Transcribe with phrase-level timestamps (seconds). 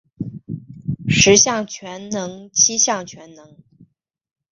[1.07, 3.55] 十项全能七项全能